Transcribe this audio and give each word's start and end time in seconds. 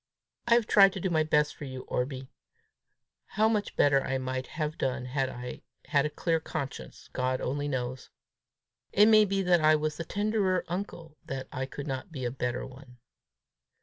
I 0.47 0.55
have 0.55 0.65
tried 0.65 0.93
to 0.93 0.99
do 0.99 1.11
my 1.11 1.21
best 1.21 1.55
for 1.55 1.65
you, 1.65 1.81
Orbie: 1.83 2.31
how 3.37 3.47
much 3.47 3.75
better 3.75 4.03
I 4.03 4.17
might 4.17 4.47
have 4.57 4.79
done 4.79 5.05
had 5.05 5.29
I 5.29 5.61
had 5.89 6.07
a 6.07 6.09
clear 6.09 6.39
conscience, 6.39 7.07
God 7.13 7.39
only 7.39 7.67
knows. 7.67 8.09
It 8.91 9.05
may 9.05 9.25
be 9.25 9.43
that 9.43 9.61
I 9.61 9.75
was 9.75 9.97
the 9.97 10.03
tenderer 10.03 10.65
uncle 10.67 11.19
that 11.25 11.47
I 11.51 11.67
could 11.67 11.85
not 11.85 12.11
be 12.11 12.25
a 12.25 12.31
better 12.31 12.65
one." 12.65 12.97